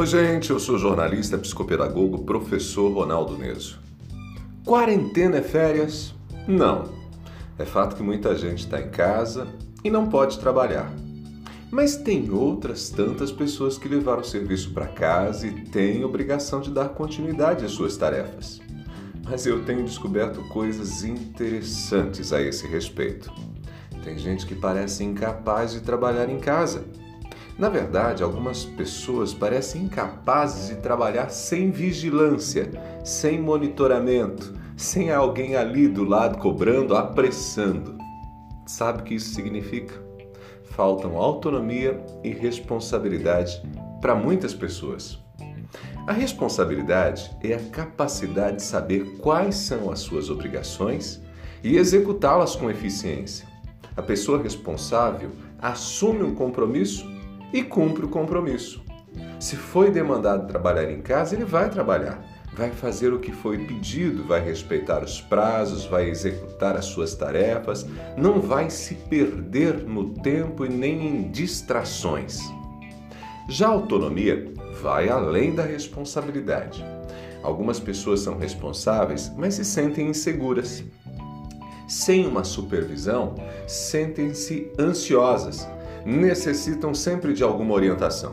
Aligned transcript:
Oi, 0.00 0.06
gente, 0.06 0.48
eu 0.48 0.58
sou 0.58 0.78
jornalista, 0.78 1.36
psicopedagogo, 1.36 2.24
professor 2.24 2.90
Ronaldo 2.90 3.36
Neso. 3.36 3.78
Quarentena 4.64 5.36
é 5.36 5.42
férias? 5.42 6.14
Não. 6.48 6.84
É 7.58 7.66
fato 7.66 7.94
que 7.96 8.02
muita 8.02 8.34
gente 8.34 8.60
está 8.60 8.80
em 8.80 8.88
casa 8.88 9.46
e 9.84 9.90
não 9.90 10.08
pode 10.08 10.38
trabalhar. 10.38 10.90
Mas 11.70 11.98
tem 11.98 12.30
outras 12.30 12.88
tantas 12.88 13.30
pessoas 13.30 13.76
que 13.76 13.90
levaram 13.90 14.22
o 14.22 14.24
serviço 14.24 14.72
para 14.72 14.86
casa 14.86 15.46
e 15.46 15.66
têm 15.66 16.02
obrigação 16.02 16.62
de 16.62 16.70
dar 16.70 16.88
continuidade 16.88 17.66
às 17.66 17.72
suas 17.72 17.94
tarefas. 17.94 18.58
Mas 19.28 19.44
eu 19.44 19.66
tenho 19.66 19.84
descoberto 19.84 20.40
coisas 20.48 21.04
interessantes 21.04 22.32
a 22.32 22.40
esse 22.40 22.66
respeito. 22.66 23.30
Tem 24.02 24.16
gente 24.16 24.46
que 24.46 24.54
parece 24.54 25.04
incapaz 25.04 25.72
de 25.72 25.82
trabalhar 25.82 26.30
em 26.30 26.38
casa 26.38 26.86
na 27.60 27.68
verdade, 27.68 28.22
algumas 28.22 28.64
pessoas 28.64 29.34
parecem 29.34 29.82
incapazes 29.82 30.68
de 30.68 30.76
trabalhar 30.76 31.28
sem 31.28 31.70
vigilância, 31.70 32.70
sem 33.04 33.38
monitoramento, 33.38 34.54
sem 34.78 35.12
alguém 35.12 35.54
ali 35.54 35.86
do 35.86 36.02
lado 36.02 36.38
cobrando, 36.38 36.96
apressando. 36.96 37.98
Sabe 38.64 39.02
o 39.02 39.04
que 39.04 39.16
isso 39.16 39.34
significa? 39.34 39.92
Faltam 40.70 41.18
autonomia 41.18 42.02
e 42.24 42.30
responsabilidade 42.30 43.60
para 44.00 44.14
muitas 44.14 44.54
pessoas. 44.54 45.18
A 46.06 46.12
responsabilidade 46.14 47.30
é 47.44 47.52
a 47.52 47.68
capacidade 47.68 48.56
de 48.56 48.62
saber 48.62 49.18
quais 49.18 49.54
são 49.56 49.90
as 49.90 49.98
suas 49.98 50.30
obrigações 50.30 51.20
e 51.62 51.76
executá-las 51.76 52.56
com 52.56 52.70
eficiência. 52.70 53.46
A 53.94 54.00
pessoa 54.00 54.42
responsável 54.42 55.30
assume 55.60 56.22
um 56.22 56.34
compromisso 56.34 57.19
e 57.52 57.62
cumpre 57.62 58.04
o 58.04 58.08
compromisso. 58.08 58.82
Se 59.38 59.56
foi 59.56 59.90
demandado 59.90 60.46
trabalhar 60.46 60.90
em 60.90 61.00
casa, 61.00 61.34
ele 61.34 61.44
vai 61.44 61.70
trabalhar, 61.70 62.22
vai 62.52 62.70
fazer 62.70 63.12
o 63.12 63.18
que 63.18 63.32
foi 63.32 63.58
pedido, 63.58 64.24
vai 64.24 64.44
respeitar 64.44 65.02
os 65.02 65.20
prazos, 65.20 65.86
vai 65.86 66.08
executar 66.08 66.76
as 66.76 66.84
suas 66.84 67.14
tarefas, 67.14 67.86
não 68.16 68.40
vai 68.40 68.68
se 68.68 68.94
perder 68.94 69.78
no 69.78 70.10
tempo 70.10 70.66
e 70.66 70.68
nem 70.68 71.06
em 71.06 71.30
distrações. 71.30 72.40
Já 73.48 73.66
a 73.66 73.72
autonomia 73.72 74.52
vai 74.80 75.08
além 75.08 75.54
da 75.54 75.64
responsabilidade. 75.64 76.84
Algumas 77.42 77.80
pessoas 77.80 78.20
são 78.20 78.36
responsáveis, 78.36 79.32
mas 79.36 79.54
se 79.54 79.64
sentem 79.64 80.08
inseguras. 80.08 80.84
Sem 81.88 82.26
uma 82.26 82.44
supervisão, 82.44 83.34
sentem-se 83.66 84.70
ansiosas 84.78 85.66
necessitam 86.04 86.94
sempre 86.94 87.32
de 87.32 87.42
alguma 87.42 87.74
orientação. 87.74 88.32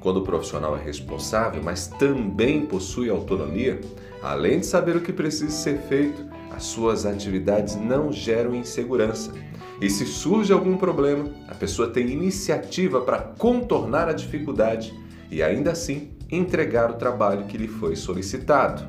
Quando 0.00 0.18
o 0.18 0.24
profissional 0.24 0.76
é 0.76 0.82
responsável, 0.82 1.62
mas 1.62 1.86
também 1.86 2.64
possui 2.64 3.10
autonomia, 3.10 3.80
além 4.22 4.60
de 4.60 4.66
saber 4.66 4.96
o 4.96 5.00
que 5.00 5.12
precisa 5.12 5.50
ser 5.50 5.78
feito, 5.82 6.24
as 6.50 6.64
suas 6.64 7.04
atividades 7.04 7.76
não 7.76 8.10
geram 8.10 8.54
insegurança. 8.54 9.32
E 9.80 9.88
se 9.88 10.06
surge 10.06 10.52
algum 10.52 10.76
problema, 10.76 11.30
a 11.48 11.54
pessoa 11.54 11.88
tem 11.88 12.08
iniciativa 12.08 13.00
para 13.00 13.18
contornar 13.18 14.08
a 14.08 14.12
dificuldade 14.12 14.92
e 15.30 15.42
ainda 15.42 15.72
assim 15.72 16.10
entregar 16.30 16.90
o 16.90 16.94
trabalho 16.94 17.46
que 17.46 17.56
lhe 17.56 17.68
foi 17.68 17.96
solicitado. 17.96 18.86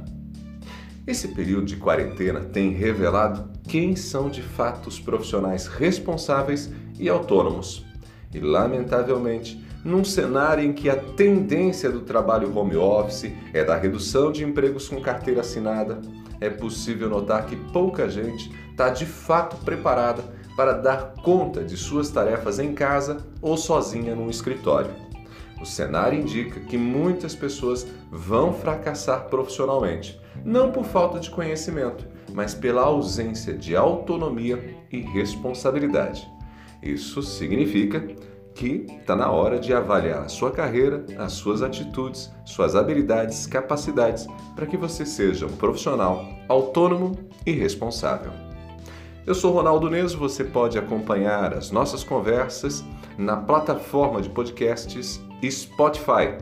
Esse 1.06 1.30
período 1.30 1.66
de 1.66 1.78
quarentena 1.78 2.42
tem 2.42 2.72
revelado 2.72 3.50
quem 3.68 3.96
são 3.96 4.30
de 4.30 4.42
fato 4.42 4.88
os 4.88 5.00
profissionais 5.00 5.66
responsáveis 5.66 6.70
e 7.00 7.10
autônomos. 7.10 7.86
E, 8.34 8.40
lamentavelmente, 8.40 9.64
num 9.84 10.04
cenário 10.04 10.64
em 10.64 10.74
que 10.74 10.90
a 10.90 10.96
tendência 10.96 11.92
do 11.92 12.02
trabalho 12.02 12.56
home 12.56 12.76
office 12.76 13.34
é 13.54 13.64
da 13.64 13.76
redução 13.76 14.32
de 14.32 14.44
empregos 14.44 14.88
com 14.88 15.02
carteira 15.02 15.42
assinada, 15.42 16.00
é 16.40 16.50
possível 16.50 17.10
notar 17.10 17.46
que 17.46 17.56
pouca 17.56 18.10
gente 18.10 18.52
está 18.70 18.90
de 18.90 19.06
fato 19.06 19.58
preparada 19.64 20.24
para 20.56 20.74
dar 20.74 21.14
conta 21.24 21.64
de 21.64 21.78
suas 21.78 22.10
tarefas 22.10 22.60
em 22.60 22.74
casa 22.74 23.18
ou 23.42 23.58
sozinha 23.58 24.16
num 24.16 24.30
escritório. 24.30 24.92
O 25.62 25.66
cenário 25.66 26.20
indica 26.20 26.60
que 26.60 26.78
muitas 26.78 27.36
pessoas 27.36 27.88
vão 28.12 28.52
fracassar 28.52 29.26
profissionalmente, 29.26 30.20
não 30.44 30.72
por 30.72 30.84
falta 30.84 31.20
de 31.20 31.30
conhecimento, 31.30 32.08
mas 32.34 32.54
pela 32.54 32.82
ausência 32.82 33.54
de 33.54 33.76
autonomia 33.76 34.76
e 34.92 35.02
responsabilidade. 35.02 36.28
Isso 36.82 37.22
significa 37.22 38.04
que 38.54 38.86
está 39.00 39.16
na 39.16 39.32
hora 39.32 39.60
de 39.60 39.74
avaliar 39.74 40.24
a 40.24 40.30
sua 40.30 40.52
carreira, 40.52 41.06
as 41.18 41.34
suas 41.34 41.62
atitudes, 41.62 42.32
suas 42.46 42.76
habilidades, 42.76 43.48
capacidades, 43.48 44.28
para 44.56 44.66
que 44.66 44.76
você 44.76 45.06
seja 45.06 45.46
um 45.46 45.56
profissional 45.56 46.26
autônomo 46.48 47.18
e 47.46 47.52
responsável. 47.52 48.32
Eu 49.26 49.36
sou 49.36 49.54
Ronaldo 49.54 49.90
Neso, 49.90 50.18
você 50.18 50.44
pode 50.44 50.78
acompanhar 50.78 51.54
as 51.54 51.72
nossas 51.72 52.04
conversas 52.04 52.84
na 53.18 53.38
plataforma 53.38 54.22
de 54.22 54.30
podcasts 54.30 55.22
Spotify. 55.50 56.38